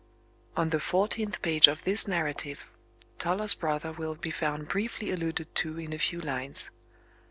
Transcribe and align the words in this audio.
On 0.57 0.71
the 0.71 0.79
fourteenth 0.79 1.43
page 1.43 1.67
of 1.67 1.83
this 1.83 2.07
narrative 2.07 2.71
Toller's 3.19 3.53
brother 3.53 3.91
will 3.91 4.15
be 4.15 4.31
found 4.31 4.67
briefly 4.67 5.11
alluded 5.11 5.53
to 5.53 5.77
in 5.79 5.93
a 5.93 5.99
few 5.99 6.19
lines. 6.19 6.71